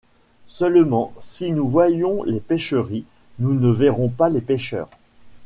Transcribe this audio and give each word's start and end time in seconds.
Seulement, 0.47 1.13
si 1.19 1.51
nous 1.51 1.67
voyons 1.69 2.23
les 2.23 2.39
pêcheries, 2.39 3.05
nous 3.37 3.53
ne 3.53 3.69
verrons 3.71 4.09
pas 4.09 4.29
les 4.29 4.41
pêcheurs. 4.41 4.89